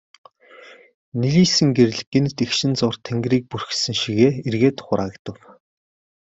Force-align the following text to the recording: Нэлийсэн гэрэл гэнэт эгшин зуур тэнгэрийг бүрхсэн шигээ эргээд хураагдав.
Нэлийсэн 1.19 1.69
гэрэл 1.77 2.01
гэнэт 2.11 2.37
эгшин 2.43 2.73
зуур 2.79 2.95
тэнгэрийг 3.05 3.45
бүрхсэн 3.49 3.95
шигээ 4.01 4.31
эргээд 4.47 4.77
хураагдав. 4.85 5.37